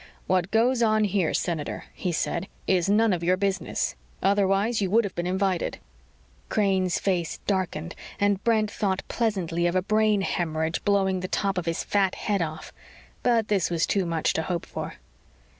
[0.25, 3.93] "What goes on here, Senator," he said, "is none of your business.
[4.23, 5.77] Otherwise, you would have been invited."
[6.49, 11.67] Crane's face darkened and Brent thought pleasantly of a brain hemorrhage blowing the top of
[11.67, 12.73] his fat head off.
[13.21, 14.95] But this was too much to hope for.